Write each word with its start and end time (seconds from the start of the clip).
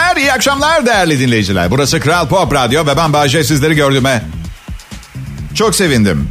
günler, 0.00 0.16
iyi 0.16 0.32
akşamlar 0.32 0.86
değerli 0.86 1.20
dinleyiciler. 1.20 1.70
Burası 1.70 2.00
Kral 2.00 2.28
Pop 2.28 2.54
Radyo 2.54 2.86
ve 2.86 2.96
ben 2.96 3.12
Bahçe 3.12 3.44
sizleri 3.44 3.74
gördüğüme 3.74 4.22
çok 5.54 5.74
sevindim. 5.74 6.28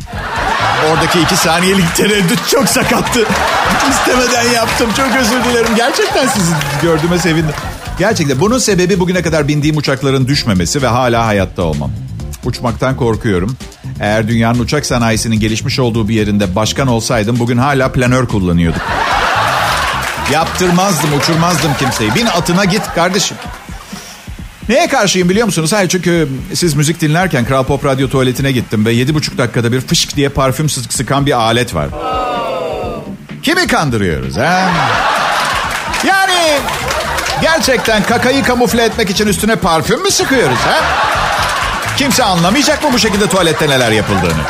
Oradaki 0.92 1.20
iki 1.20 1.38
saniyelik 1.38 1.96
tereddüt 1.96 2.48
çok 2.48 2.70
sakattı. 2.70 3.26
İstemeden 3.90 4.52
yaptım. 4.52 4.90
Çok 4.98 5.16
özür 5.16 5.44
dilerim. 5.44 5.76
Gerçekten 5.76 6.28
sizi 6.28 6.52
gördüğüme 6.82 7.20
sevindim. 7.20 7.56
Gerçekten 8.00 8.40
bunun 8.40 8.58
sebebi 8.58 9.00
bugüne 9.00 9.22
kadar 9.22 9.48
bindiğim 9.48 9.78
uçakların 9.78 10.28
düşmemesi 10.28 10.82
ve 10.82 10.88
hala 10.88 11.26
hayatta 11.26 11.64
olmam. 11.64 11.92
Uçmaktan 12.46 12.96
korkuyorum. 12.96 13.58
Eğer 14.00 14.28
dünyanın 14.28 14.60
uçak 14.60 14.86
sanayisinin 14.86 15.40
gelişmiş 15.40 15.80
olduğu 15.80 16.08
bir 16.08 16.16
yerinde 16.16 16.56
başkan 16.56 16.88
olsaydım 16.88 17.40
bugün 17.40 17.58
hala 17.58 17.92
planör 17.92 18.28
kullanıyorduk. 18.28 18.82
Yaptırmazdım, 20.34 21.10
uçurmazdım 21.20 21.72
kimseyi. 21.80 22.16
Bin 22.16 22.26
atına 22.26 22.66
git 22.66 22.82
kardeşim. 22.96 23.38
Neye 24.70 24.88
karşıyım 24.88 25.30
biliyor 25.30 25.46
musunuz? 25.46 25.74
Hayır 25.74 25.90
çünkü 25.90 26.28
siz 26.54 26.74
müzik 26.74 27.02
dinlerken 27.02 27.46
Kral 27.46 27.64
Pop 27.64 27.86
Radyo 27.86 28.10
tuvaletine 28.10 28.52
gittim 28.52 28.86
ve 28.86 28.92
yedi 28.92 29.14
buçuk 29.14 29.38
dakikada 29.38 29.72
bir 29.72 29.82
fışk 29.82 30.16
diye 30.16 30.30
parfüm 30.30 30.70
sıkan 30.70 31.26
bir 31.26 31.32
alet 31.32 31.76
var. 31.76 31.88
Kimi 33.44 33.68
kandırıyoruz 33.68 34.38
ha? 34.38 34.70
Yani 36.08 36.58
gerçekten 37.42 38.04
kakayı 38.04 38.44
kamufle 38.44 38.84
etmek 38.84 39.10
için 39.10 39.28
üstüne 39.28 39.56
parfüm 39.56 40.04
mü 40.04 40.12
sıkıyoruz 40.12 40.58
ha? 40.58 40.80
Kimse 41.98 42.24
anlamayacak 42.24 42.84
mı 42.84 42.90
bu 42.94 43.00
şekilde 43.00 43.28
tuvalette 43.28 43.70
neler 43.70 43.92
yapıldığını? 43.92 44.44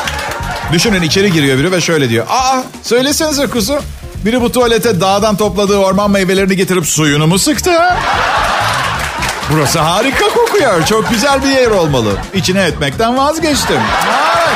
Düşünün 0.71 1.01
içeri 1.01 1.31
giriyor 1.33 1.57
biri 1.57 1.71
ve 1.71 1.81
şöyle 1.81 2.09
diyor. 2.09 2.25
Aa 2.29 2.63
söylesenize 2.83 3.47
kuzu. 3.47 3.79
Biri 4.25 4.41
bu 4.41 4.51
tuvalete 4.51 5.01
dağdan 5.01 5.37
topladığı 5.37 5.77
orman 5.77 6.11
meyvelerini 6.11 6.55
getirip 6.55 6.85
suyunu 6.85 7.27
mu 7.27 7.39
sıktı 7.39 7.77
ha? 7.79 7.97
Burası 9.53 9.79
harika 9.79 10.25
kokuyor. 10.27 10.85
Çok 10.85 11.09
güzel 11.09 11.43
bir 11.43 11.49
yer 11.49 11.71
olmalı. 11.71 12.11
İçine 12.33 12.61
etmekten 12.61 13.17
vazgeçtim. 13.17 13.75
Evet. 13.77 14.49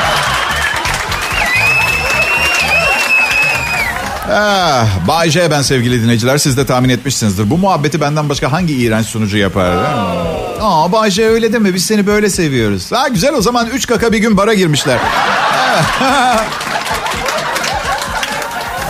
Ah, 4.32 4.86
Bay 5.08 5.30
J 5.30 5.50
ben 5.50 5.62
sevgili 5.62 6.02
dinleyiciler. 6.02 6.38
Siz 6.38 6.56
de 6.56 6.66
tahmin 6.66 6.88
etmişsinizdir. 6.88 7.50
Bu 7.50 7.58
muhabbeti 7.58 8.00
benden 8.00 8.28
başka 8.28 8.52
hangi 8.52 8.74
iğrenç 8.74 9.06
sunucu 9.06 9.36
yapar? 9.36 9.70
Aa 10.60 10.92
Bay 10.92 11.10
J 11.10 11.26
öyle 11.28 11.52
deme. 11.52 11.74
Biz 11.74 11.86
seni 11.86 12.06
böyle 12.06 12.30
seviyoruz. 12.30 12.92
Ha, 12.92 13.08
güzel 13.08 13.34
o 13.34 13.40
zaman 13.42 13.66
üç 13.66 13.86
kaka 13.86 14.12
bir 14.12 14.18
gün 14.18 14.36
bara 14.36 14.54
girmişler. 14.54 14.98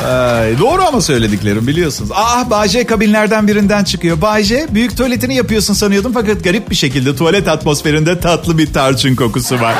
Ay, 0.04 0.58
doğru 0.58 0.82
ama 0.82 1.00
söylediklerim 1.00 1.66
biliyorsunuz. 1.66 2.10
Ah 2.14 2.50
Bayce 2.50 2.86
kabinlerden 2.86 3.48
birinden 3.48 3.84
çıkıyor. 3.84 4.20
Bayce 4.20 4.66
büyük 4.70 4.96
tuvaletini 4.96 5.34
yapıyorsun 5.34 5.74
sanıyordum 5.74 6.12
fakat 6.12 6.44
garip 6.44 6.70
bir 6.70 6.74
şekilde 6.74 7.16
tuvalet 7.16 7.48
atmosferinde 7.48 8.20
tatlı 8.20 8.58
bir 8.58 8.72
tarçın 8.72 9.16
kokusu 9.16 9.60
var. 9.60 9.74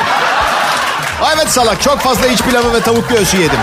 evet 1.35 1.47
salak 1.49 1.81
çok 1.81 1.99
fazla 1.99 2.27
iç 2.27 2.41
pilavı 2.41 2.73
ve 2.73 2.79
tavuk 2.79 3.09
göğsü 3.09 3.37
yedim. 3.37 3.59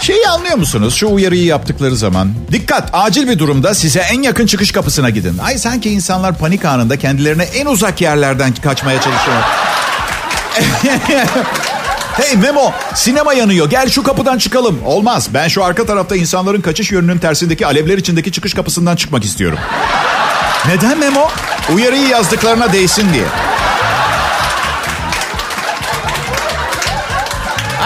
Şeyi 0.00 0.28
anlıyor 0.28 0.56
musunuz? 0.56 0.94
Şu 0.94 1.08
uyarıyı 1.08 1.44
yaptıkları 1.44 1.96
zaman. 1.96 2.32
Dikkat 2.52 2.90
acil 2.92 3.28
bir 3.28 3.38
durumda 3.38 3.74
size 3.74 4.00
en 4.00 4.22
yakın 4.22 4.46
çıkış 4.46 4.72
kapısına 4.72 5.10
gidin. 5.10 5.38
Ay 5.38 5.58
sanki 5.58 5.90
insanlar 5.90 6.38
panik 6.38 6.64
anında 6.64 6.98
kendilerine 6.98 7.42
en 7.42 7.66
uzak 7.66 8.00
yerlerden 8.00 8.54
kaçmaya 8.54 9.00
çalışıyorlar. 9.00 9.69
hey 12.12 12.36
Memo 12.36 12.72
sinema 12.94 13.34
yanıyor 13.34 13.70
gel 13.70 13.88
şu 13.88 14.02
kapıdan 14.02 14.38
çıkalım. 14.38 14.78
Olmaz 14.84 15.28
ben 15.34 15.48
şu 15.48 15.64
arka 15.64 15.86
tarafta 15.86 16.16
insanların 16.16 16.60
kaçış 16.60 16.92
yönünün 16.92 17.18
tersindeki 17.18 17.66
alevler 17.66 17.98
içindeki 17.98 18.32
çıkış 18.32 18.54
kapısından 18.54 18.96
çıkmak 18.96 19.24
istiyorum. 19.24 19.58
Neden 20.68 20.98
Memo? 20.98 21.28
Uyarıyı 21.74 22.08
yazdıklarına 22.08 22.72
değsin 22.72 23.06
diye. 23.12 23.24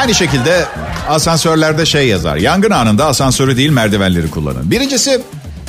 Aynı 0.01 0.15
şekilde 0.15 0.65
asansörlerde 1.09 1.87
şey 1.87 2.09
yazar. 2.09 2.37
Yangın 2.37 2.71
anında 2.71 3.07
asansörü 3.07 3.57
değil 3.57 3.71
merdivenleri 3.71 4.31
kullanın. 4.31 4.71
Birincisi 4.71 5.21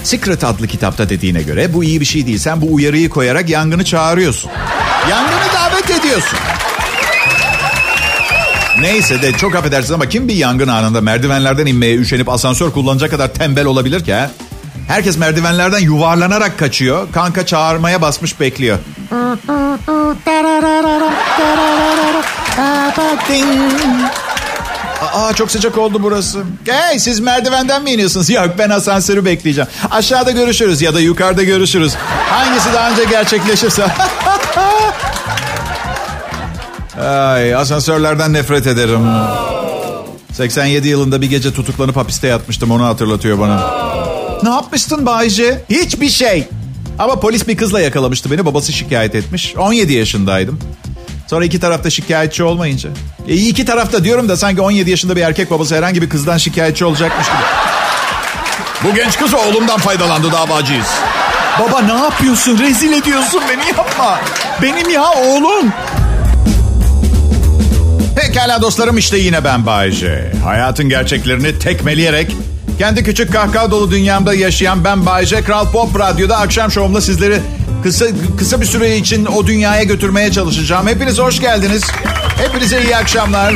Secret 0.03 0.43
adlı 0.43 0.67
kitapta 0.67 1.09
dediğine 1.09 1.41
göre 1.41 1.73
bu 1.73 1.83
iyi 1.83 2.01
bir 2.01 2.05
şey 2.05 2.27
değil. 2.27 2.37
Sen 2.37 2.61
bu 2.61 2.73
uyarıyı 2.73 3.09
koyarak 3.09 3.49
yangını 3.49 3.85
çağırıyorsun. 3.85 4.51
Yangını 5.09 5.53
davet 5.53 5.89
ediyorsun. 5.89 6.39
Neyse 8.85 9.21
de 9.21 9.31
çok 9.31 9.55
affedersiniz 9.55 9.91
ama 9.91 10.09
kim 10.09 10.27
bir 10.27 10.33
yangın 10.35 10.67
anında 10.67 11.01
merdivenlerden 11.01 11.65
inmeye 11.65 11.95
üşenip 11.95 12.29
asansör 12.29 12.71
kullanacak 12.71 13.11
kadar 13.11 13.33
tembel 13.33 13.65
olabilir 13.65 14.03
ki 14.03 14.13
ha? 14.13 14.31
Herkes 14.87 15.17
merdivenlerden 15.17 15.79
yuvarlanarak 15.79 16.59
kaçıyor. 16.59 17.07
Kanka 17.11 17.45
çağırmaya 17.45 18.01
basmış 18.01 18.39
bekliyor. 18.39 18.77
Aa 25.13 25.33
çok 25.33 25.51
sıcak 25.51 25.77
oldu 25.77 25.99
burası. 26.03 26.43
Hey 26.65 26.99
siz 26.99 27.19
merdivenden 27.19 27.83
mi 27.83 27.91
iniyorsunuz? 27.91 28.29
Yok 28.29 28.49
ben 28.57 28.69
asansörü 28.69 29.25
bekleyeceğim. 29.25 29.69
Aşağıda 29.91 30.31
görüşürüz 30.31 30.81
ya 30.81 30.93
da 30.93 30.99
yukarıda 30.99 31.43
görüşürüz. 31.43 31.93
Hangisi 32.29 32.73
daha 32.73 32.91
önce 32.91 33.03
gerçekleşirse. 33.03 33.87
Ay 37.01 37.55
asansörlerden 37.55 38.33
nefret 38.33 38.67
ederim. 38.67 39.07
87 40.33 40.87
yılında 40.87 41.21
bir 41.21 41.29
gece 41.29 41.53
tutuklanıp 41.53 41.95
hapiste 41.97 42.27
yatmıştım 42.27 42.71
onu 42.71 42.85
hatırlatıyor 42.85 43.39
bana. 43.39 43.59
Ne 44.43 44.49
yapmıştın 44.49 45.05
Bayce? 45.05 45.61
Hiçbir 45.69 46.09
şey. 46.09 46.47
Ama 46.99 47.19
polis 47.19 47.47
bir 47.47 47.57
kızla 47.57 47.81
yakalamıştı 47.81 48.31
beni. 48.31 48.45
Babası 48.45 48.73
şikayet 48.73 49.15
etmiş. 49.15 49.55
17 49.57 49.93
yaşındaydım. 49.93 50.59
Sonra 51.29 51.45
iki 51.45 51.59
tarafta 51.59 51.89
şikayetçi 51.89 52.43
olmayınca. 52.43 52.89
E 53.27 53.33
iki 53.33 53.65
tarafta 53.65 54.03
diyorum 54.03 54.29
da 54.29 54.37
sanki 54.37 54.61
17 54.61 54.89
yaşında 54.89 55.15
bir 55.15 55.21
erkek 55.21 55.51
babası 55.51 55.75
herhangi 55.75 56.01
bir 56.01 56.09
kızdan 56.09 56.37
şikayetçi 56.37 56.85
olacakmış 56.85 57.27
gibi. 57.27 57.37
Bu 58.83 58.95
genç 58.95 59.17
kız 59.19 59.33
oğlumdan 59.33 59.79
faydalandı 59.79 60.31
davacıyız. 60.31 60.87
Baba 61.59 61.81
ne 61.81 61.93
yapıyorsun? 62.03 62.59
Rezil 62.59 62.91
ediyorsun 62.93 63.41
beni 63.49 63.67
yapma. 63.77 64.19
Benim 64.61 64.89
ya 64.89 65.11
oğlum. 65.11 65.73
Pekala 68.35 68.61
dostlarım 68.61 68.97
işte 68.97 69.17
yine 69.17 69.43
ben 69.43 69.65
Bayece. 69.65 70.31
Hayatın 70.43 70.89
gerçeklerini 70.89 71.59
tekmeleyerek 71.59 72.35
kendi 72.79 73.03
küçük 73.03 73.33
kahkaha 73.33 73.71
dolu 73.71 73.91
dünyamda 73.91 74.33
yaşayan 74.33 74.83
ben 74.83 75.05
Bayece 75.05 75.41
Kral 75.41 75.71
Pop 75.71 75.99
Radyo'da 75.99 76.37
akşam 76.37 76.71
şovumda 76.71 77.01
sizleri 77.01 77.39
kısa 77.83 78.05
kısa 78.37 78.61
bir 78.61 78.65
süre 78.65 78.97
için 78.97 79.25
o 79.25 79.47
dünyaya 79.47 79.83
götürmeye 79.83 80.31
çalışacağım. 80.31 80.87
Hepiniz 80.87 81.19
hoş 81.19 81.39
geldiniz. 81.39 81.83
Hepinize 82.37 82.83
iyi 82.83 82.95
akşamlar. 82.95 83.53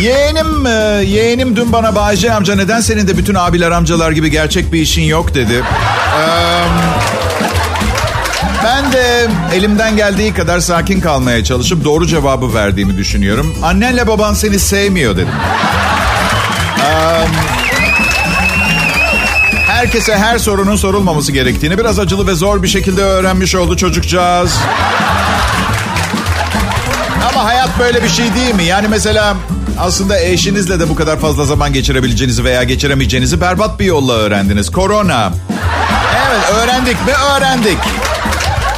Yeğenim, 0.00 0.66
e, 0.66 0.70
yeğenim 1.04 1.56
dün 1.56 1.72
bana 1.72 1.94
Bayece 1.94 2.32
amca 2.32 2.54
neden 2.54 2.80
senin 2.80 3.08
de 3.08 3.18
bütün 3.18 3.34
abiler 3.34 3.70
amcalar 3.70 4.10
gibi 4.10 4.30
gerçek 4.30 4.72
bir 4.72 4.80
işin 4.80 5.02
yok 5.02 5.34
dedi. 5.34 5.52
Eee... 6.18 7.01
Ben 8.64 8.92
de 8.92 9.28
elimden 9.54 9.96
geldiği 9.96 10.34
kadar 10.34 10.60
sakin 10.60 11.00
kalmaya 11.00 11.44
çalışıp 11.44 11.84
doğru 11.84 12.06
cevabı 12.06 12.54
verdiğimi 12.54 12.96
düşünüyorum. 12.96 13.54
Annenle 13.62 14.06
baban 14.06 14.34
seni 14.34 14.58
sevmiyor 14.58 15.16
dedim. 15.16 15.28
Um, 16.78 17.30
herkese 19.66 20.16
her 20.16 20.38
sorunun 20.38 20.76
sorulmaması 20.76 21.32
gerektiğini 21.32 21.78
biraz 21.78 21.98
acılı 21.98 22.26
ve 22.26 22.34
zor 22.34 22.62
bir 22.62 22.68
şekilde 22.68 23.02
öğrenmiş 23.02 23.54
oldu 23.54 23.76
çocukcağız. 23.76 24.58
Ama 27.30 27.44
hayat 27.44 27.78
böyle 27.78 28.02
bir 28.02 28.08
şey 28.08 28.34
değil 28.34 28.54
mi? 28.54 28.64
Yani 28.64 28.88
mesela 28.88 29.36
aslında 29.78 30.20
eşinizle 30.20 30.80
de 30.80 30.88
bu 30.88 30.94
kadar 30.94 31.20
fazla 31.20 31.44
zaman 31.44 31.72
geçirebileceğinizi 31.72 32.44
veya 32.44 32.62
geçiremeyeceğinizi 32.62 33.40
berbat 33.40 33.80
bir 33.80 33.84
yolla 33.84 34.12
öğrendiniz. 34.12 34.70
Korona. 34.72 35.32
Evet 36.28 36.50
öğrendik 36.50 37.06
mi 37.06 37.12
öğrendik. 37.36 37.78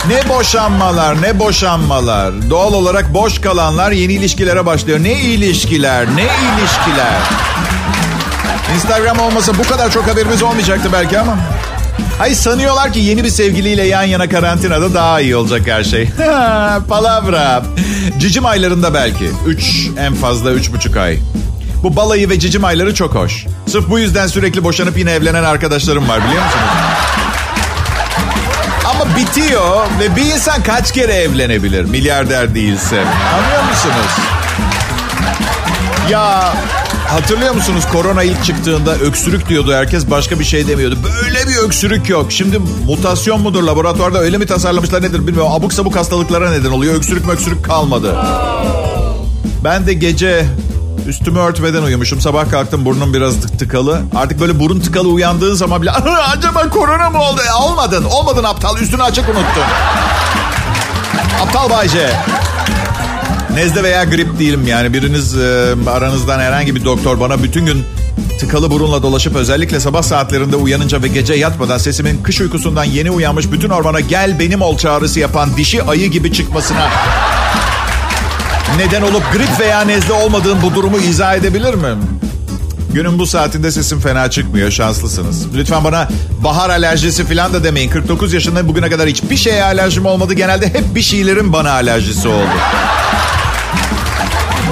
Ne 0.09 0.29
boşanmalar, 0.29 1.23
ne 1.23 1.39
boşanmalar. 1.39 2.51
Doğal 2.51 2.73
olarak 2.73 3.15
boş 3.15 3.41
kalanlar 3.41 3.91
yeni 3.93 4.13
ilişkilere 4.13 4.67
başlıyor. 4.67 4.99
Ne 5.03 5.13
ilişkiler, 5.21 6.07
ne 6.07 6.23
ilişkiler. 6.23 7.21
Instagram 8.75 9.19
olmasa 9.19 9.53
bu 9.59 9.63
kadar 9.63 9.91
çok 9.91 10.09
haberimiz 10.09 10.43
olmayacaktı 10.43 10.89
belki 10.93 11.19
ama. 11.19 11.37
Ay 12.21 12.35
sanıyorlar 12.35 12.93
ki 12.93 12.99
yeni 13.01 13.25
bir 13.25 13.29
sevgiliyle 13.29 13.83
yan 13.87 14.03
yana 14.03 14.29
karantinada 14.29 14.95
daha 14.95 15.21
iyi 15.21 15.37
olacak 15.37 15.63
her 15.67 15.85
şey. 15.85 16.09
Palavra. 16.89 17.63
Cicim 18.19 18.47
aylarında 18.47 18.95
belki. 18.95 19.31
Üç, 19.47 19.89
en 19.99 20.15
fazla 20.15 20.53
üç 20.53 20.73
buçuk 20.73 20.97
ay. 20.97 21.19
Bu 21.83 21.97
balayı 21.97 22.31
ve 22.31 22.39
cicim 22.39 22.65
ayları 22.65 22.95
çok 22.95 23.15
hoş. 23.15 23.47
Sırf 23.67 23.91
bu 23.91 23.99
yüzden 23.99 24.27
sürekli 24.27 24.65
boşanıp 24.65 24.99
yine 24.99 25.13
evlenen 25.13 25.45
arkadaşlarım 25.45 26.09
var 26.09 26.19
biliyor 26.27 26.45
musunuz? 26.45 26.84
Bitiyor 29.17 29.87
ve 30.01 30.17
bir 30.17 30.25
insan 30.25 30.63
kaç 30.63 30.93
kere 30.93 31.13
evlenebilir 31.13 31.85
milyarder 31.85 32.55
değilse? 32.55 33.01
Anlıyor 33.01 33.65
musunuz? 33.71 34.27
Ya 36.11 36.55
hatırlıyor 37.09 37.55
musunuz 37.55 37.85
korona 37.93 38.23
ilk 38.23 38.45
çıktığında 38.45 38.95
öksürük 38.97 39.49
diyordu 39.49 39.75
herkes 39.75 40.11
başka 40.11 40.39
bir 40.39 40.45
şey 40.45 40.69
demiyordu. 40.69 40.99
Böyle 41.05 41.49
bir 41.49 41.57
öksürük 41.57 42.09
yok. 42.09 42.33
Şimdi 42.33 42.59
mutasyon 42.87 43.41
mudur 43.41 43.63
laboratuvarda 43.63 44.19
öyle 44.19 44.39
mi 44.39 44.47
tasarlamışlar 44.47 45.03
nedir 45.03 45.27
bilmiyorum. 45.27 45.53
Abuk 45.53 45.73
sabuk 45.73 45.97
hastalıklara 45.97 46.51
neden 46.51 46.71
oluyor. 46.71 46.95
Öksürük 46.95 47.29
öksürük 47.29 47.65
kalmadı. 47.65 48.17
Ben 49.65 49.87
de 49.87 49.95
gece 49.95 50.47
üstümü 51.07 51.39
örtmeden 51.39 51.83
uyumuşum. 51.83 52.21
Sabah 52.21 52.51
kalktım 52.51 52.85
burnum 52.85 53.15
biraz 53.15 53.41
tık 53.41 53.59
tıkalı. 53.59 54.03
Artık 54.15 54.41
böyle 54.41 54.61
burun 54.61 54.81
tıkalı 54.81 55.09
uyandığın 55.09 55.55
zaman 55.55 55.83
bile 55.83 55.91
acaba 55.91 56.69
korona 56.69 57.11
mı 57.11 57.23
oldu? 57.23 57.41
E, 57.51 57.63
olmadın. 57.63 58.05
Olmadın 58.05 58.45
aptal. 58.45 58.79
Üstünü 58.79 59.03
açık 59.03 59.29
unuttun. 59.29 59.65
aptal 61.43 61.71
Bayce. 61.71 62.11
Nezle 63.55 63.83
veya 63.83 64.05
grip 64.05 64.39
değilim 64.39 64.67
yani. 64.67 64.93
Biriniz 64.93 65.37
e, 65.37 65.75
aranızdan 65.91 66.41
herhangi 66.41 66.75
bir 66.75 66.85
doktor 66.85 67.21
bana 67.21 67.43
bütün 67.43 67.67
gün 67.67 67.85
tıkalı 68.41 68.71
burunla 68.71 69.03
dolaşıp 69.03 69.37
özellikle 69.37 69.81
sabah 69.81 70.03
saatlerinde 70.03 70.57
uyanınca 70.57 71.03
ve 71.03 71.09
gece 71.09 71.35
yatmadan 71.35 71.79
sesimin 71.79 72.23
kış 72.23 72.41
uykusundan 72.41 72.85
yeni 72.85 73.11
uyanmış 73.11 73.53
bütün 73.53 73.71
ormana 73.71 74.01
gel 74.01 74.39
benim 74.39 74.63
ol 74.63 74.79
çağrısı 74.79 75.21
yapan 75.21 75.57
dişi 75.57 75.83
ayı 75.83 76.11
gibi 76.11 76.33
çıkmasına 76.33 76.91
neden 78.79 79.03
olup 79.03 79.33
grip 79.33 79.61
veya 79.61 79.81
nezle 79.81 80.13
olmadığım 80.13 80.63
bu 80.63 80.75
durumu 80.75 80.97
izah 80.99 81.35
edebilir 81.35 81.75
mi? 81.75 81.89
Günün 82.95 83.19
bu 83.19 83.27
saatinde 83.27 83.71
sesim 83.71 84.01
fena 84.01 84.31
çıkmıyor. 84.31 84.71
Şanslısınız. 84.71 85.55
Lütfen 85.55 85.85
bana 85.85 86.09
bahar 86.45 86.71
alerjisi 86.71 87.25
falan 87.25 87.53
da 87.53 87.65
demeyin. 87.65 87.91
49 87.91 88.33
yaşında 88.33 88.69
bugüne 88.69 88.91
kadar 88.91 89.09
hiçbir 89.09 89.37
şeye 89.37 89.65
alerjim 89.65 90.07
olmadı. 90.07 90.35
Genelde 90.35 90.67
hep 90.67 90.95
bir 90.95 91.03
şeylerin 91.03 91.53
bana 91.53 91.71
alerjisi 91.71 92.29
oldu. 92.29 92.49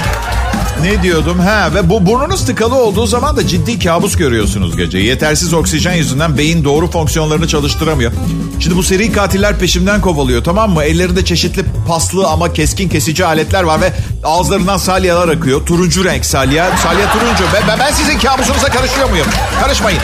ne 0.82 1.02
diyordum? 1.02 1.38
Ha 1.38 1.70
ve 1.74 1.90
bu 1.90 2.06
burnunuz 2.06 2.46
tıkalı 2.46 2.74
olduğu 2.74 3.06
zaman 3.06 3.36
da 3.36 3.46
ciddi 3.46 3.78
kabus 3.78 4.16
görüyorsunuz 4.16 4.76
gece. 4.76 4.98
Yetersiz 4.98 5.54
oksijen 5.54 5.94
yüzünden 5.94 6.38
beyin 6.38 6.64
doğru 6.64 6.90
fonksiyonlarını 6.90 7.48
çalıştıramıyor. 7.48 8.12
Şimdi 8.60 8.76
bu 8.76 8.82
seri 8.82 9.12
katiller 9.12 9.58
peşimden 9.58 10.00
kovalıyor 10.00 10.44
tamam 10.44 10.70
mı? 10.70 10.84
Ellerinde 10.84 11.24
çeşitli 11.24 11.64
paslı 11.88 12.26
ama 12.26 12.52
keskin 12.52 12.88
kesici 12.88 13.26
aletler 13.26 13.62
var 13.62 13.80
ve 13.80 13.92
ağızlarından 14.24 14.76
salyalar 14.76 15.28
akıyor. 15.28 15.66
Turuncu 15.66 16.04
renk 16.04 16.24
salya. 16.24 16.76
Salya 16.76 17.12
turuncu. 17.12 17.44
Ben, 17.68 17.78
ben 17.78 17.92
sizin 17.92 18.18
kabusunuza 18.18 18.68
karışıyor 18.68 19.10
muyum? 19.10 19.26
Karışmayın. 19.62 20.00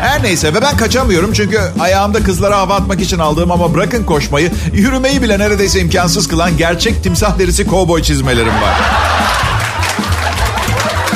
Her 0.00 0.22
neyse 0.22 0.54
ve 0.54 0.62
ben 0.62 0.76
kaçamıyorum 0.76 1.32
çünkü 1.32 1.60
ayağımda 1.80 2.22
kızlara 2.22 2.58
hava 2.58 2.74
atmak 2.74 3.00
için 3.00 3.18
aldığım 3.18 3.50
ama 3.50 3.74
bırakın 3.74 4.04
koşmayı, 4.04 4.52
yürümeyi 4.72 5.22
bile 5.22 5.38
neredeyse 5.38 5.80
imkansız 5.80 6.28
kılan 6.28 6.56
gerçek 6.56 7.02
timsah 7.02 7.38
derisi 7.38 7.66
kovboy 7.66 8.02
çizmelerim 8.02 8.62
var. 8.62 8.74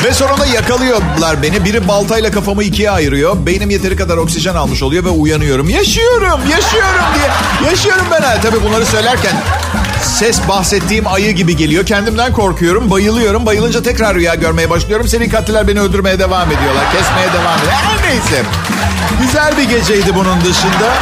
Ve 0.05 0.12
sonunda 0.15 0.47
yakalıyorlar 0.47 1.43
beni. 1.43 1.65
Biri 1.65 1.89
baltayla 1.89 2.31
kafamı 2.31 2.65
ikiye 2.65 2.91
ayırıyor. 2.91 3.47
Beynim 3.47 3.71
yeteri 3.71 3.97
kadar 3.97 4.17
oksijen 4.17 4.55
almış 4.55 4.83
oluyor 4.83 5.05
ve 5.05 5.09
uyanıyorum. 5.09 5.69
Yaşıyorum, 5.69 6.41
yaşıyorum 6.50 7.05
diye. 7.15 7.31
Yaşıyorum 7.71 8.06
ben. 8.11 8.41
Tabii 8.43 8.62
bunları 8.65 8.87
söylerken 8.87 9.33
ses 10.03 10.49
bahsettiğim 10.49 11.06
ayı 11.06 11.33
gibi 11.33 11.56
geliyor. 11.56 11.87
Kendimden 11.87 12.33
korkuyorum, 12.33 12.91
bayılıyorum. 12.91 13.47
Bayılınca 13.47 13.83
tekrar 13.83 14.15
rüya 14.15 14.35
görmeye 14.35 14.71
başlıyorum. 14.71 15.09
Seri 15.09 15.29
katiller 15.29 15.69
beni 15.69 15.81
öldürmeye 15.81 16.19
devam 16.19 16.49
ediyorlar. 16.53 16.85
Kesmeye 16.93 17.29
devam 17.33 17.59
ediyorlar. 17.59 17.83
Her 17.83 18.09
neyse. 18.11 18.43
Güzel 19.23 19.56
bir 19.59 19.69
geceydi 19.79 20.15
bunun 20.15 20.41
dışında. 20.41 20.95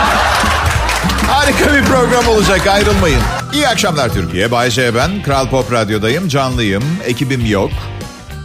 Harika 1.28 1.74
bir 1.74 1.84
program 1.84 2.28
olacak 2.28 2.66
ayrılmayın. 2.66 3.20
İyi 3.52 3.68
akşamlar 3.68 4.08
Türkiye. 4.08 4.50
Bay 4.50 4.70
J 4.70 4.94
ben. 4.94 5.22
Kral 5.22 5.48
Pop 5.50 5.72
Radyo'dayım. 5.72 6.28
Canlıyım. 6.28 6.84
Ekibim 7.06 7.46
yok. 7.46 7.70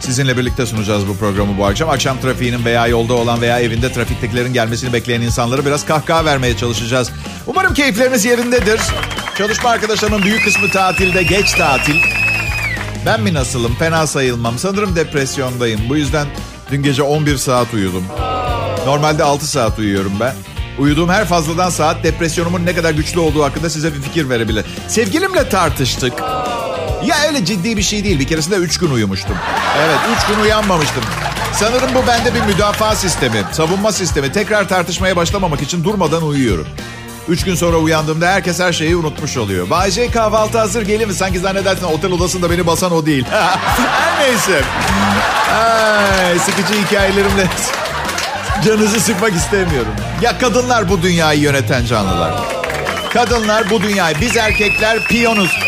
Sizinle 0.02 0.36
birlikte 0.36 0.66
sunacağız 0.66 1.08
bu 1.08 1.16
programı 1.16 1.58
bu 1.58 1.66
akşam. 1.66 1.90
Akşam 1.90 2.20
trafiğinin 2.20 2.64
veya 2.64 2.86
yolda 2.86 3.14
olan 3.14 3.40
veya 3.40 3.60
evinde 3.60 3.92
trafiktekilerin 3.92 4.52
gelmesini 4.52 4.92
bekleyen 4.92 5.20
insanları 5.20 5.66
biraz 5.66 5.86
kahkaha 5.86 6.24
vermeye 6.24 6.56
çalışacağız. 6.56 7.10
Umarım 7.46 7.74
keyifleriniz 7.74 8.24
yerindedir. 8.24 8.80
Çalışma 9.38 9.70
arkadaşlarımın 9.70 10.22
büyük 10.22 10.44
kısmı 10.44 10.70
tatilde, 10.70 11.22
geç 11.22 11.52
tatil. 11.52 11.96
Ben 13.06 13.20
mi 13.22 13.34
nasılım? 13.34 13.74
Fena 13.74 14.06
sayılmam. 14.06 14.58
Sanırım 14.58 14.96
depresyondayım. 14.96 15.80
Bu 15.88 15.96
yüzden 15.96 16.26
dün 16.70 16.82
gece 16.82 17.02
11 17.02 17.36
saat 17.36 17.74
uyudum. 17.74 18.04
Normalde 18.86 19.24
6 19.24 19.46
saat 19.46 19.78
uyuyorum 19.78 20.12
ben. 20.20 20.34
Uyuduğum 20.78 21.08
her 21.08 21.24
fazladan 21.24 21.70
saat 21.70 22.04
depresyonumun 22.04 22.66
ne 22.66 22.74
kadar 22.74 22.90
güçlü 22.90 23.20
olduğu 23.20 23.44
hakkında 23.44 23.70
size 23.70 23.94
bir 23.94 24.02
fikir 24.02 24.28
verebilir. 24.28 24.64
Sevgilimle 24.88 25.48
tartıştık. 25.48 26.12
Ya 27.06 27.16
öyle 27.28 27.44
ciddi 27.44 27.76
bir 27.76 27.82
şey 27.82 28.04
değil. 28.04 28.18
Bir 28.18 28.26
keresinde 28.26 28.56
üç 28.56 28.78
gün 28.78 28.90
uyumuştum. 28.90 29.36
Evet 29.78 29.98
üç 30.16 30.26
gün 30.26 30.42
uyanmamıştım. 30.42 31.02
Sanırım 31.54 31.94
bu 31.94 32.06
bende 32.06 32.34
bir 32.34 32.40
müdafaa 32.40 32.94
sistemi, 32.94 33.42
savunma 33.52 33.92
sistemi. 33.92 34.32
Tekrar 34.32 34.68
tartışmaya 34.68 35.16
başlamamak 35.16 35.62
için 35.62 35.84
durmadan 35.84 36.22
uyuyorum. 36.26 36.66
Üç 37.28 37.44
gün 37.44 37.54
sonra 37.54 37.76
uyandığımda 37.76 38.28
herkes 38.28 38.60
her 38.60 38.72
şeyi 38.72 38.96
unutmuş 38.96 39.36
oluyor. 39.36 39.70
Bayce 39.70 40.10
kahvaltı 40.10 40.58
hazır 40.58 40.82
gelir 40.82 41.06
mi? 41.06 41.14
Sanki 41.14 41.38
zannedersin 41.38 41.84
otel 41.84 42.12
odasında 42.12 42.50
beni 42.50 42.66
basan 42.66 42.92
o 42.92 43.06
değil. 43.06 43.24
her 43.30 44.20
neyse. 44.28 44.62
Ay, 45.54 46.38
sıkıcı 46.38 46.82
hikayelerimle 46.86 47.46
canınızı 48.64 49.00
sıkmak 49.00 49.32
istemiyorum. 49.32 49.92
Ya 50.22 50.38
kadınlar 50.38 50.88
bu 50.88 51.02
dünyayı 51.02 51.40
yöneten 51.40 51.84
canlılar. 51.86 52.34
Kadınlar 53.12 53.70
bu 53.70 53.82
dünyayı, 53.82 54.16
biz 54.20 54.36
erkekler 54.36 54.98
piyonuz. 55.08 55.58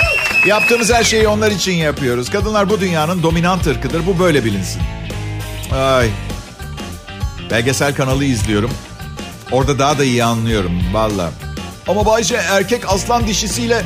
Yaptığımız 0.47 0.93
her 0.93 1.05
şeyi 1.05 1.29
onlar 1.29 1.51
için 1.51 1.73
yapıyoruz. 1.73 2.31
Kadınlar 2.31 2.71
bu 2.71 2.81
dünyanın 2.81 3.23
dominant 3.23 3.67
ırkıdır. 3.67 4.07
Bu 4.07 4.19
böyle 4.19 4.45
bilinsin. 4.45 4.83
Ay. 5.75 6.11
Belgesel 7.51 7.95
kanalı 7.95 8.25
izliyorum. 8.25 8.71
Orada 9.53 9.79
daha 9.79 9.99
da 9.99 10.05
iyi 10.05 10.25
anlıyorum 10.25 10.73
valla. 10.93 11.31
Ama 11.89 12.07
Bayce 12.07 12.37
erkek 12.37 12.93
aslan 12.93 13.27
dişisiyle 13.27 13.83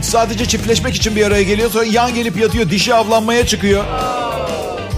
sadece 0.00 0.46
çiftleşmek 0.46 0.94
için 0.94 1.16
bir 1.16 1.26
araya 1.26 1.42
geliyor. 1.42 1.70
Sonra 1.70 1.84
yan 1.84 2.14
gelip 2.14 2.36
yatıyor. 2.36 2.70
Dişi 2.70 2.94
avlanmaya 2.94 3.46
çıkıyor. 3.46 3.84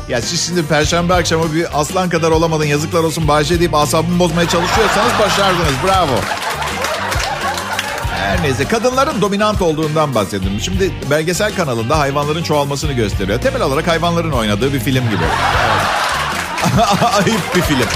Ya 0.08 0.22
siz 0.22 0.46
şimdi 0.46 0.66
perşembe 0.66 1.14
akşamı 1.14 1.54
bir 1.54 1.80
aslan 1.80 2.08
kadar 2.08 2.30
olamadın 2.30 2.64
yazıklar 2.64 3.02
olsun 3.02 3.28
Bayce 3.28 3.58
deyip 3.58 3.74
asabımı 3.74 4.18
bozmaya 4.18 4.48
çalışıyorsanız 4.48 5.12
başardınız. 5.20 5.74
Bravo. 5.86 6.43
Her 8.24 8.42
neyse 8.42 8.64
kadınların 8.64 9.20
dominant 9.20 9.62
olduğundan 9.62 10.14
bahsedin. 10.14 10.58
Şimdi 10.58 10.92
belgesel 11.10 11.54
kanalında 11.54 11.98
hayvanların 11.98 12.42
çoğalmasını 12.42 12.92
gösteriyor. 12.92 13.40
Temel 13.40 13.62
olarak 13.62 13.88
hayvanların 13.88 14.32
oynadığı 14.32 14.74
bir 14.74 14.80
film 14.80 15.04
gibi. 15.04 15.24
Ayıp 17.14 17.56
bir 17.56 17.60
film. 17.60 17.88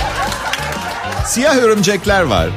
Siyah 1.27 1.57
örümcekler 1.57 2.23
var. 2.23 2.49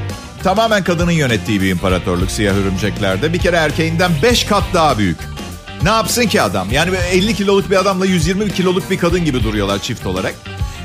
Tamamen 0.44 0.84
kadının 0.84 1.12
yönettiği 1.12 1.62
bir 1.62 1.70
imparatorluk 1.70 2.32
siyah 2.32 2.56
örümceklerde. 2.56 3.34
Bir 3.34 3.40
kere 3.40 3.56
erkeğinden 3.56 4.12
5 4.24 4.44
kat 4.44 4.64
daha 4.74 4.98
büyük. 4.98 5.18
Ne 5.84 5.90
yapsın 5.90 6.28
ki 6.28 6.42
adam? 6.42 6.72
Yani 6.72 6.96
50 7.12 7.36
kiloluk 7.36 7.70
bir 7.70 7.76
adamla 7.76 8.06
120 8.06 8.54
kiloluk 8.54 8.90
bir 8.90 8.98
kadın 8.98 9.26
gibi 9.26 9.44
duruyorlar 9.44 9.80
çift 9.80 10.06
olarak. 10.06 10.36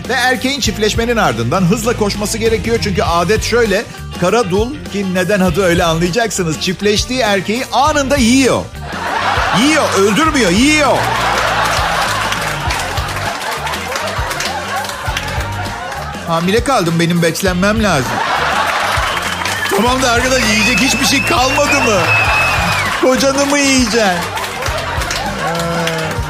Ve 0.08 0.12
erkeğin 0.12 0.60
çiftleşmenin 0.60 1.16
ardından 1.16 1.62
hızla 1.62 1.96
koşması 1.96 2.38
gerekiyor. 2.38 2.78
Çünkü 2.82 3.02
adet 3.02 3.42
şöyle. 3.42 3.84
Kara 4.20 4.50
dul 4.50 4.74
ki 4.92 5.14
neden 5.14 5.40
adı 5.40 5.64
öyle 5.64 5.84
anlayacaksınız. 5.84 6.60
Çiftleştiği 6.60 7.20
erkeği 7.20 7.66
anında 7.72 8.16
yiyor. 8.16 8.62
Yiyor, 9.60 9.84
öldürmüyor, 9.98 10.50
yiyor. 10.50 10.96
Hamile 16.26 16.64
kaldım 16.64 16.94
benim 17.00 17.22
beslenmem 17.22 17.82
lazım. 17.82 18.12
Tamam 19.70 20.02
da 20.02 20.10
arkadaş 20.10 20.42
yiyecek 20.50 20.78
hiçbir 20.80 21.04
şey 21.04 21.24
kalmadı 21.24 21.80
mı? 21.80 22.00
Kocanı 23.02 23.46
mı 23.46 23.58
yiyeceksin? 23.58 24.00
Ee, 24.00 24.18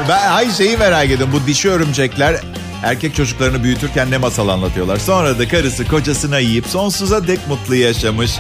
ben 0.09 0.31
ay 0.31 0.53
şeyi 0.53 0.77
merak 0.77 1.05
ediyorum. 1.05 1.31
Bu 1.33 1.47
dişi 1.47 1.71
örümcekler 1.71 2.37
erkek 2.83 3.15
çocuklarını 3.15 3.65
büyütürken 3.65 4.11
ne 4.11 4.19
masal 4.19 4.49
anlatıyorlar. 4.49 4.97
Sonra 4.97 5.39
da 5.39 5.49
karısı 5.49 5.89
kocasına 5.89 6.39
yiyip 6.39 6.67
sonsuza 6.67 7.27
dek 7.27 7.49
mutlu 7.49 7.75
yaşamış. 7.75 8.39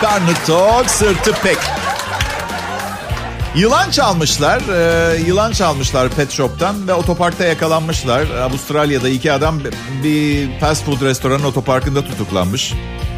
Karnı 0.00 0.34
tok, 0.46 0.90
sırtı 0.90 1.32
pek. 1.42 1.58
Yılan 3.56 3.90
çalmışlar. 3.90 4.60
E, 4.60 5.16
yılan 5.26 5.52
çalmışlar 5.52 6.08
pet 6.08 6.30
shop'tan 6.30 6.88
ve 6.88 6.94
otoparkta 6.94 7.44
yakalanmışlar. 7.44 8.30
Avustralya'da 8.30 9.08
iki 9.08 9.32
adam 9.32 9.60
bir 10.02 10.48
fast 10.60 10.84
food 10.84 11.02
restoranın 11.02 11.44
otoparkında 11.44 12.04
tutuklanmış. 12.04 12.74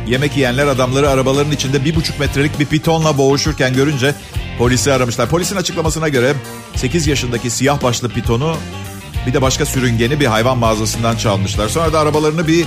Yemek 0.06 0.36
yiyenler 0.36 0.66
adamları 0.66 1.10
arabaların 1.10 1.52
içinde 1.52 1.84
bir 1.84 1.94
buçuk 1.94 2.20
metrelik 2.20 2.58
bir 2.60 2.66
pitonla 2.66 3.18
boğuşurken 3.18 3.74
görünce 3.74 4.14
polisi 4.58 4.92
aramışlar. 4.92 5.28
Polisin 5.28 5.56
açıklamasına 5.56 6.08
göre 6.08 6.34
8 6.76 7.06
yaşındaki 7.06 7.50
siyah 7.50 7.82
başlı 7.82 8.08
pitonu 8.08 8.56
bir 9.26 9.34
de 9.34 9.42
başka 9.42 9.66
sürüngeni 9.66 10.20
bir 10.20 10.26
hayvan 10.26 10.58
mağazasından 10.58 11.16
çalmışlar. 11.16 11.68
Sonra 11.68 11.92
da 11.92 12.00
arabalarını 12.00 12.46
bir 12.46 12.62
e, 12.62 12.66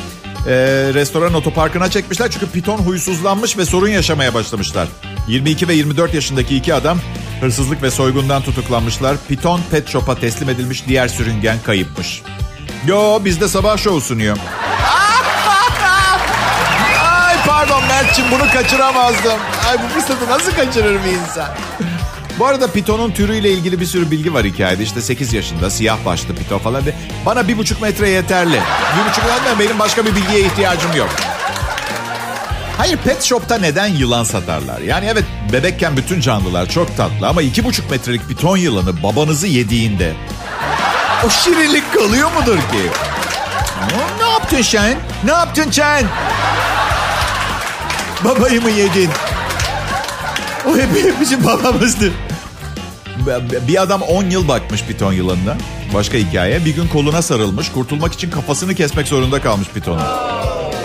restoran 0.93 1.33
otoparkına 1.33 1.89
çekmişler. 1.89 2.31
Çünkü 2.31 2.49
piton 2.49 2.77
huysuzlanmış 2.77 3.57
ve 3.57 3.65
sorun 3.65 3.89
yaşamaya 3.89 4.33
başlamışlar. 4.33 4.87
22 5.27 5.67
ve 5.67 5.73
24 5.73 6.13
yaşındaki 6.13 6.55
iki 6.55 6.73
adam 6.73 6.99
Hırsızlık 7.41 7.83
ve 7.83 7.91
soygundan 7.91 8.41
tutuklanmışlar. 8.41 9.17
Piton 9.27 9.61
Pet 9.71 9.89
Shop'a 9.89 10.15
teslim 10.15 10.49
edilmiş 10.49 10.87
diğer 10.87 11.07
sürüngen 11.07 11.57
kayıpmış. 11.65 12.21
Yo 12.87 13.25
bizde 13.25 13.47
sabah 13.47 13.77
şovu 13.77 14.01
sunuyor. 14.01 14.37
Ay 17.03 17.35
pardon 17.47 17.83
Mert'ciğim 17.87 18.31
bunu 18.31 18.51
kaçıramazdım. 18.53 19.39
Ay 19.69 19.77
bu 19.83 19.87
fırsatı 19.99 20.29
nasıl 20.29 20.51
kaçırır 20.51 20.99
bir 21.05 21.11
insan? 21.11 21.47
Bu 22.39 22.45
arada 22.45 22.71
pitonun 22.71 23.11
türüyle 23.11 23.51
ilgili 23.51 23.79
bir 23.79 23.85
sürü 23.85 24.11
bilgi 24.11 24.33
var 24.33 24.45
hikayede. 24.45 24.83
İşte 24.83 25.01
8 25.01 25.33
yaşında 25.33 25.69
siyah 25.69 25.97
başlı 26.05 26.35
piton 26.35 26.59
falan. 26.59 26.83
Bana 27.25 27.47
bir 27.47 27.57
buçuk 27.57 27.81
metre 27.81 28.09
yeterli. 28.09 28.59
Bir 28.97 29.09
buçuk 29.09 29.23
metre 29.25 29.59
benim 29.59 29.79
başka 29.79 30.05
bir 30.05 30.15
bilgiye 30.15 30.39
ihtiyacım 30.39 30.95
yok. 30.95 31.09
Hayır 32.77 32.97
pet 32.97 33.23
shop'ta 33.23 33.57
neden 33.57 33.87
yılan 33.87 34.23
satarlar? 34.23 34.79
Yani 34.79 35.05
evet 35.11 35.23
bebekken 35.53 35.97
bütün 35.97 36.21
canlılar 36.21 36.69
çok 36.69 36.97
tatlı 36.97 37.27
ama 37.27 37.41
iki 37.41 37.63
buçuk 37.63 37.91
metrelik 37.91 38.27
piton 38.27 38.57
yılanı 38.57 39.03
babanızı 39.03 39.47
yediğinde 39.47 40.13
o 41.25 41.29
şirinlik 41.29 41.93
kalıyor 41.93 42.31
mudur 42.31 42.57
ki? 42.57 42.89
Ne 44.21 44.29
yaptın 44.29 44.61
sen? 44.61 44.97
Ne 45.23 45.31
yaptın 45.31 45.71
sen? 45.71 46.03
Babayı 48.23 48.61
mı 48.61 48.69
yedin? 48.69 49.09
O 50.67 50.77
hep 50.77 51.19
bizim 51.21 51.45
babamızdı. 51.45 52.11
Bir 53.67 53.81
adam 53.81 54.01
10 54.01 54.23
yıl 54.23 54.47
bakmış 54.47 54.83
piton 54.83 55.13
yılanına. 55.13 55.57
Başka 55.93 56.17
hikaye. 56.17 56.65
Bir 56.65 56.75
gün 56.75 56.87
koluna 56.87 57.21
sarılmış. 57.21 57.71
Kurtulmak 57.71 58.13
için 58.13 58.31
kafasını 58.31 58.75
kesmek 58.75 59.07
zorunda 59.07 59.41
kalmış 59.41 59.67
pitonun. 59.67 60.03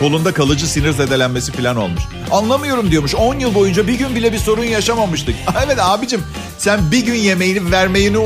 Kolunda 0.01 0.33
kalıcı 0.35 0.67
sinir 0.67 0.93
zedelenmesi 0.93 1.53
falan 1.53 1.77
olmuş. 1.77 2.03
Anlamıyorum 2.31 2.91
diyormuş. 2.91 3.15
10 3.15 3.39
yıl 3.39 3.55
boyunca 3.55 3.87
bir 3.87 3.95
gün 3.95 4.15
bile 4.15 4.33
bir 4.33 4.39
sorun 4.39 4.65
yaşamamıştık. 4.65 5.35
evet 5.67 5.79
abicim 5.81 6.23
sen 6.59 6.91
bir 6.93 7.07
gün 7.07 7.15
yemeğini 7.15 7.73
vermeyini 7.73 8.19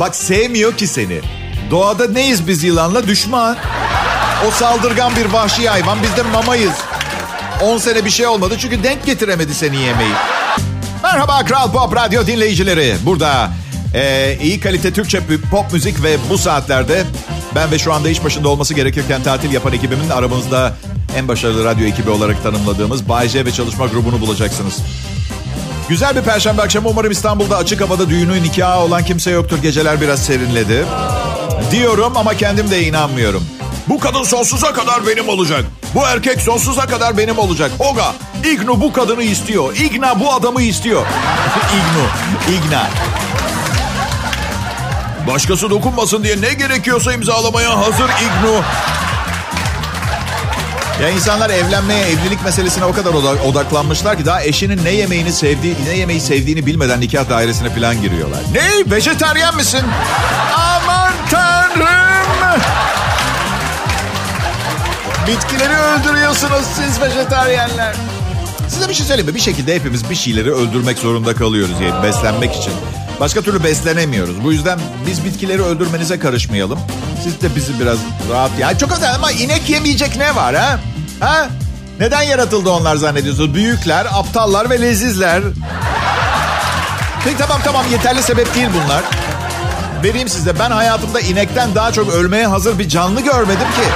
bak 0.00 0.16
sevmiyor 0.16 0.76
ki 0.76 0.86
seni. 0.86 1.20
Doğada 1.70 2.08
neyiz 2.08 2.48
biz 2.48 2.64
yılanla? 2.64 3.06
Düşman. 3.06 3.56
O 4.48 4.50
saldırgan 4.50 5.12
bir 5.16 5.32
vahşi 5.32 5.68
hayvan. 5.68 5.98
Biz 6.02 6.16
de 6.16 6.22
mamayız. 6.22 6.74
10 7.62 7.78
sene 7.78 8.04
bir 8.04 8.10
şey 8.10 8.26
olmadı 8.26 8.54
çünkü 8.58 8.82
denk 8.82 9.06
getiremedi 9.06 9.54
seni 9.54 9.76
yemeği. 9.76 10.12
Merhaba 11.12 11.44
Kral 11.44 11.72
Pop 11.72 11.96
Radyo 11.96 12.26
dinleyicileri. 12.26 12.96
Burada 13.04 13.50
e, 13.94 14.36
iyi 14.42 14.60
kalite 14.60 14.92
Türkçe 14.92 15.20
pop 15.50 15.72
müzik 15.72 16.02
ve 16.02 16.16
bu 16.30 16.38
saatlerde 16.38 17.04
ben 17.54 17.70
ve 17.70 17.78
şu 17.78 17.92
anda 17.92 18.08
iş 18.08 18.24
başında 18.24 18.48
olması 18.48 18.74
gerekirken 18.74 19.22
tatil 19.22 19.52
yapan 19.52 19.72
ekibimin 19.72 20.10
aramızda 20.10 20.76
en 21.16 21.28
başarılı 21.28 21.64
radyo 21.64 21.86
ekibi 21.86 22.10
olarak 22.10 22.42
tanımladığımız 22.42 23.08
Bay 23.08 23.28
J 23.28 23.44
ve 23.44 23.52
çalışma 23.52 23.86
grubunu 23.86 24.20
bulacaksınız. 24.20 24.82
Güzel 25.88 26.16
bir 26.16 26.22
perşembe 26.22 26.62
akşamı 26.62 26.88
umarım 26.88 27.10
İstanbul'da 27.10 27.56
açık 27.56 27.80
havada 27.80 28.10
düğünü 28.10 28.42
nikahı 28.42 28.80
olan 28.80 29.04
kimse 29.04 29.30
yoktur. 29.30 29.58
Geceler 29.62 30.00
biraz 30.00 30.22
serinledi. 30.24 30.84
Diyorum 31.70 32.16
ama 32.16 32.36
kendim 32.36 32.70
de 32.70 32.82
inanmıyorum. 32.82 33.44
Bu 33.88 33.98
kadın 33.98 34.22
sonsuza 34.22 34.72
kadar 34.72 35.06
benim 35.06 35.28
olacak. 35.28 35.64
Bu 35.94 36.02
erkek 36.02 36.40
sonsuza 36.40 36.86
kadar 36.86 37.18
benim 37.18 37.38
olacak. 37.38 37.70
Oga, 37.78 38.14
Ignu 38.52 38.80
bu 38.80 38.92
kadını 38.92 39.22
istiyor. 39.22 39.76
Igna 39.76 40.20
bu 40.20 40.32
adamı 40.32 40.62
istiyor. 40.62 41.06
Ignu, 41.72 42.56
Igna. 42.56 42.86
Başkası 45.26 45.70
dokunmasın 45.70 46.24
diye 46.24 46.40
ne 46.40 46.54
gerekiyorsa 46.54 47.12
imzalamaya 47.12 47.78
hazır 47.78 48.08
Ignu. 48.08 48.62
Ya 51.02 51.08
insanlar 51.08 51.50
evlenmeye, 51.50 52.06
evlilik 52.06 52.44
meselesine 52.44 52.84
o 52.84 52.92
kadar 52.92 53.14
odaklanmışlar 53.44 54.16
ki 54.18 54.26
daha 54.26 54.42
eşinin 54.42 54.84
ne 54.84 54.90
yemeğini 54.90 55.32
sevdiği, 55.32 55.74
ne 55.88 55.96
yemeği 55.96 56.20
sevdiğini 56.20 56.66
bilmeden 56.66 57.00
nikah 57.00 57.30
dairesine 57.30 57.70
falan 57.74 58.02
giriyorlar. 58.02 58.40
Ne? 58.52 58.90
Vejeteryan 58.92 59.56
misin? 59.56 59.82
Aman 60.56 61.12
tanrım! 61.30 62.60
Bitkileri 65.26 65.74
öldürüyorsunuz 65.74 66.64
siz 66.76 67.00
vejeteryenler. 67.00 67.94
Size 68.68 68.88
bir 68.88 68.94
şey 68.94 69.06
söyleyeyim 69.06 69.30
mi? 69.30 69.34
Bir 69.34 69.40
şekilde 69.40 69.74
hepimiz 69.74 70.10
bir 70.10 70.14
şeyleri 70.14 70.52
öldürmek 70.52 70.98
zorunda 70.98 71.34
kalıyoruz 71.34 71.74
yani 71.80 72.02
beslenmek 72.02 72.54
için. 72.56 72.72
Başka 73.20 73.42
türlü 73.42 73.64
beslenemiyoruz. 73.64 74.44
Bu 74.44 74.52
yüzden 74.52 74.78
biz 75.06 75.24
bitkileri 75.24 75.62
öldürmenize 75.62 76.18
karışmayalım. 76.18 76.78
Siz 77.24 77.40
de 77.42 77.56
bizi 77.56 77.80
biraz 77.80 77.98
rahat... 78.30 78.50
Ya 78.58 78.78
çok 78.78 78.92
özel 78.92 79.14
ama 79.14 79.32
inek 79.32 79.70
yemeyecek 79.70 80.16
ne 80.16 80.36
var 80.36 80.54
ha? 80.54 80.80
Ha? 81.20 81.48
Neden 82.00 82.22
yaratıldı 82.22 82.70
onlar 82.70 82.96
zannediyorsunuz? 82.96 83.54
Büyükler, 83.54 84.06
aptallar 84.12 84.70
ve 84.70 84.82
lezizler. 84.82 85.42
Peki 87.24 87.38
tamam 87.38 87.60
tamam 87.64 87.84
yeterli 87.92 88.22
sebep 88.22 88.54
değil 88.54 88.68
bunlar. 88.84 89.04
Vereyim 90.02 90.28
size 90.28 90.58
ben 90.58 90.70
hayatımda 90.70 91.20
inekten 91.20 91.74
daha 91.74 91.92
çok 91.92 92.12
ölmeye 92.12 92.46
hazır 92.46 92.78
bir 92.78 92.88
canlı 92.88 93.20
görmedim 93.20 93.58
ki. 93.58 93.88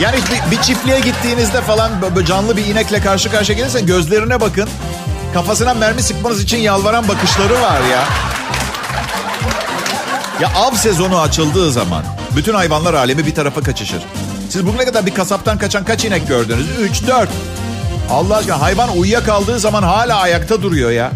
Yani 0.00 0.16
bir, 0.16 0.56
bir 0.56 0.62
çiftliğe 0.62 1.00
gittiğinizde 1.00 1.60
falan 1.60 2.02
böyle 2.02 2.26
canlı 2.26 2.56
bir 2.56 2.66
inekle 2.66 3.00
karşı 3.00 3.30
karşıya 3.30 3.58
gelirsen 3.58 3.86
gözlerine 3.86 4.40
bakın. 4.40 4.68
Kafasına 5.34 5.74
mermi 5.74 6.02
sıkmanız 6.02 6.42
için 6.42 6.58
yalvaran 6.58 7.08
bakışları 7.08 7.54
var 7.54 7.80
ya. 7.90 8.04
Ya 10.40 10.48
av 10.56 10.74
sezonu 10.74 11.20
açıldığı 11.20 11.72
zaman 11.72 12.04
bütün 12.36 12.54
hayvanlar 12.54 12.94
alemi 12.94 13.26
bir 13.26 13.34
tarafa 13.34 13.62
kaçışır. 13.62 14.02
Siz 14.50 14.66
bugüne 14.66 14.84
kadar 14.84 15.06
bir 15.06 15.14
kasaptan 15.14 15.58
kaçan 15.58 15.84
kaç 15.84 16.04
inek 16.04 16.28
gördünüz? 16.28 16.66
3, 16.80 17.06
4. 17.06 17.28
Allah 18.10 18.36
aşkına 18.36 18.60
hayvan 18.60 18.98
uyuyakaldığı 18.98 19.58
zaman 19.58 19.82
hala 19.82 20.16
ayakta 20.20 20.62
duruyor 20.62 20.90
ya. 20.90 21.12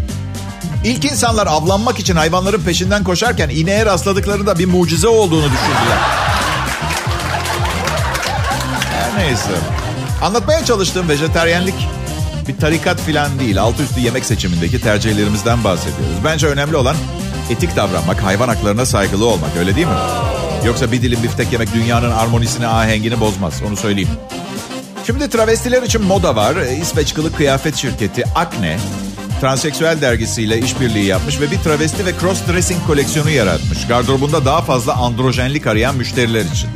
İlk 0.84 1.04
insanlar 1.04 1.46
avlanmak 1.46 1.98
için 1.98 2.16
hayvanların 2.16 2.62
peşinden 2.62 3.04
koşarken 3.04 3.48
ineğe 3.48 3.86
rastladıklarında 3.86 4.58
bir 4.58 4.66
mucize 4.66 5.08
olduğunu 5.08 5.44
düşündüler. 5.44 5.98
Neyse. 9.16 9.50
Anlatmaya 10.22 10.64
çalıştığım 10.64 11.08
vejeteryenlik 11.08 11.74
bir 12.48 12.56
tarikat 12.56 13.00
filan 13.00 13.38
değil. 13.38 13.60
Altı 13.60 13.82
üstü 13.82 14.00
yemek 14.00 14.24
seçimindeki 14.24 14.80
tercihlerimizden 14.80 15.64
bahsediyoruz. 15.64 16.16
Bence 16.24 16.46
önemli 16.46 16.76
olan 16.76 16.96
etik 17.50 17.76
davranmak, 17.76 18.22
hayvan 18.22 18.48
haklarına 18.48 18.86
saygılı 18.86 19.26
olmak 19.26 19.56
öyle 19.58 19.76
değil 19.76 19.86
mi? 19.86 19.92
Yoksa 20.66 20.92
bir 20.92 21.02
dilim 21.02 21.22
biftek 21.22 21.52
yemek 21.52 21.74
dünyanın 21.74 22.10
armonisini, 22.10 22.66
ahengini 22.66 23.20
bozmaz. 23.20 23.62
Onu 23.68 23.76
söyleyeyim. 23.76 24.10
Şimdi 25.06 25.30
travestiler 25.30 25.82
için 25.82 26.02
moda 26.02 26.36
var. 26.36 26.56
İsveç 26.56 27.14
kılık 27.14 27.36
kıyafet 27.36 27.76
şirketi 27.76 28.24
Akne, 28.34 28.78
transseksüel 29.40 30.00
dergisiyle 30.00 30.58
işbirliği 30.58 31.04
yapmış 31.04 31.40
ve 31.40 31.50
bir 31.50 31.58
travesti 31.58 32.06
ve 32.06 32.10
cross-dressing 32.10 32.86
koleksiyonu 32.86 33.30
yaratmış. 33.30 33.86
Gardırobunda 33.86 34.44
daha 34.44 34.62
fazla 34.62 34.94
androjenlik 34.94 35.66
arayan 35.66 35.96
müşteriler 35.96 36.44
için. 36.44 36.70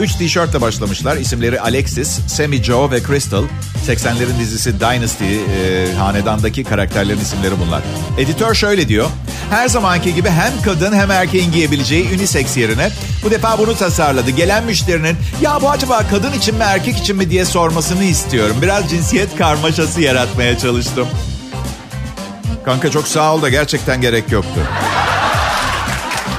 Üç 0.00 0.14
tişörtle 0.14 0.60
başlamışlar. 0.60 1.16
İsimleri 1.16 1.60
Alexis, 1.60 2.20
Sammy 2.26 2.62
Joe 2.62 2.90
ve 2.90 3.02
Crystal. 3.02 3.44
80'lerin 3.86 4.38
dizisi 4.38 4.80
Dynasty 4.80 5.24
e, 5.24 5.94
hanedandaki 5.98 6.64
karakterlerin 6.64 7.20
isimleri 7.20 7.54
bunlar. 7.66 7.82
Editör 8.18 8.54
şöyle 8.54 8.88
diyor. 8.88 9.06
Her 9.50 9.68
zamanki 9.68 10.14
gibi 10.14 10.30
hem 10.30 10.52
kadın 10.64 10.92
hem 10.92 11.10
erkeğin 11.10 11.52
giyebileceği 11.52 12.08
unisex 12.14 12.56
yerine 12.56 12.90
bu 13.24 13.30
defa 13.30 13.58
bunu 13.58 13.76
tasarladı. 13.76 14.30
Gelen 14.30 14.64
müşterinin 14.64 15.16
ya 15.40 15.62
bu 15.62 15.70
acaba 15.70 16.02
kadın 16.10 16.32
için 16.32 16.54
mi 16.54 16.62
erkek 16.64 16.98
için 16.98 17.16
mi 17.16 17.30
diye 17.30 17.44
sormasını 17.44 18.04
istiyorum. 18.04 18.56
Biraz 18.62 18.90
cinsiyet 18.90 19.36
karmaşası 19.36 20.00
yaratmaya 20.00 20.58
çalıştım. 20.58 21.08
Kanka 22.64 22.90
çok 22.90 23.08
sağ 23.08 23.34
ol 23.34 23.42
da 23.42 23.48
gerçekten 23.48 24.00
gerek 24.00 24.32
yoktu. 24.32 24.60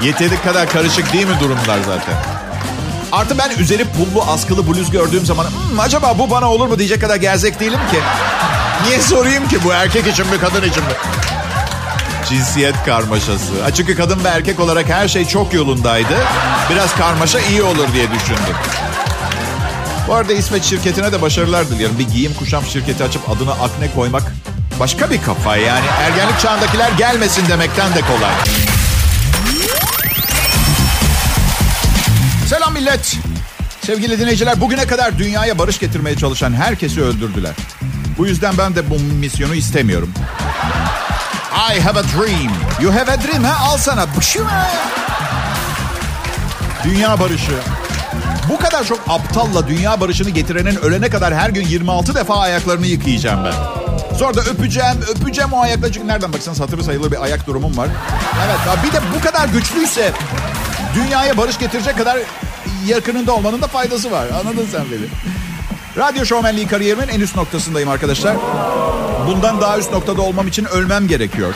Yeteri 0.02 0.42
kadar 0.42 0.68
karışık 0.70 1.12
değil 1.12 1.26
mi 1.26 1.40
durumlar 1.40 1.78
zaten? 1.86 2.35
Artı 3.16 3.38
ben 3.38 3.50
üzeri 3.50 3.84
pullu 3.84 4.22
askılı 4.22 4.66
bluz 4.66 4.90
gördüğüm 4.90 5.26
zaman 5.26 5.44
hmm, 5.44 5.80
acaba 5.80 6.18
bu 6.18 6.30
bana 6.30 6.50
olur 6.50 6.66
mu 6.66 6.78
diyecek 6.78 7.00
kadar 7.00 7.16
gerzek 7.16 7.60
değilim 7.60 7.80
ki. 7.90 7.98
Niye 8.86 9.00
sorayım 9.00 9.48
ki 9.48 9.58
bu 9.64 9.72
erkek 9.72 10.06
için 10.06 10.26
mi 10.26 10.38
kadın 10.40 10.62
için 10.62 10.82
mi? 10.82 10.92
Cinsiyet 12.28 12.84
karmaşası. 12.84 13.52
Çünkü 13.76 13.96
kadın 13.96 14.24
ve 14.24 14.28
erkek 14.28 14.60
olarak 14.60 14.88
her 14.88 15.08
şey 15.08 15.24
çok 15.24 15.54
yolundaydı. 15.54 16.14
Biraz 16.70 16.94
karmaşa 16.94 17.40
iyi 17.40 17.62
olur 17.62 17.92
diye 17.92 18.10
düşündüm. 18.10 18.56
Bu 20.08 20.14
arada 20.14 20.32
İsveç 20.32 20.64
şirketine 20.64 21.12
de 21.12 21.22
başarılar 21.22 21.68
diliyorum. 21.68 21.98
Bir 21.98 22.08
giyim 22.08 22.34
kuşam 22.34 22.64
şirketi 22.64 23.04
açıp 23.04 23.30
adını 23.30 23.52
Akne 23.52 23.90
koymak 23.94 24.32
başka 24.80 25.10
bir 25.10 25.22
kafa 25.22 25.56
yani. 25.56 25.86
Ergenlik 26.00 26.40
çağındakiler 26.40 26.90
gelmesin 26.90 27.48
demekten 27.48 27.94
de 27.94 28.00
kolay. 28.00 28.32
Selam 32.46 32.72
millet. 32.72 33.16
Sevgili 33.86 34.18
dinleyiciler 34.20 34.60
bugüne 34.60 34.86
kadar 34.86 35.18
dünyaya 35.18 35.58
barış 35.58 35.78
getirmeye 35.78 36.16
çalışan 36.16 36.52
herkesi 36.52 37.02
öldürdüler. 37.02 37.52
Bu 38.18 38.26
yüzden 38.26 38.58
ben 38.58 38.74
de 38.74 38.90
bu 38.90 38.98
misyonu 38.98 39.54
istemiyorum. 39.54 40.12
I 41.74 41.80
have 41.80 41.98
a 41.98 42.02
dream. 42.02 42.52
You 42.80 42.94
have 42.94 43.12
a 43.12 43.22
dream 43.22 43.44
ha? 43.44 43.72
Al 43.72 43.76
sana. 43.76 44.06
Dünya 46.84 47.20
barışı. 47.20 47.52
Bu 48.48 48.58
kadar 48.58 48.84
çok 48.84 49.00
aptalla 49.08 49.68
dünya 49.68 50.00
barışını 50.00 50.30
getirenin 50.30 50.76
ölene 50.76 51.10
kadar 51.10 51.34
her 51.34 51.50
gün 51.50 51.66
26 51.66 52.14
defa 52.14 52.38
ayaklarını 52.38 52.86
yıkayacağım 52.86 53.44
ben. 53.44 53.54
Sonra 54.18 54.34
da 54.34 54.40
öpeceğim, 54.40 54.96
öpeceğim 55.16 55.52
o 55.52 55.60
ayakla. 55.60 55.92
Çünkü 55.92 56.08
nereden 56.08 56.32
baksanız 56.32 56.60
hatırı 56.60 56.84
sayılı 56.84 57.12
bir 57.12 57.22
ayak 57.22 57.46
durumum 57.46 57.76
var. 57.76 57.88
Evet 58.46 58.78
bir 58.84 58.92
de 58.92 59.00
bu 59.16 59.20
kadar 59.20 59.48
güçlüyse 59.48 60.12
dünyaya 60.96 61.36
barış 61.36 61.58
getirecek 61.58 61.98
kadar 61.98 62.18
yakınında 62.86 63.34
olmanın 63.34 63.62
da 63.62 63.66
faydası 63.66 64.10
var. 64.10 64.26
Anladın 64.40 64.66
sen 64.72 64.84
beni. 64.92 65.06
Radyo 65.96 66.24
şovmenliği 66.24 66.66
kariyerimin 66.66 67.08
en 67.08 67.20
üst 67.20 67.36
noktasındayım 67.36 67.88
arkadaşlar. 67.88 68.36
Bundan 69.26 69.60
daha 69.60 69.78
üst 69.78 69.92
noktada 69.92 70.22
olmam 70.22 70.48
için 70.48 70.64
ölmem 70.64 71.08
gerekiyor. 71.08 71.54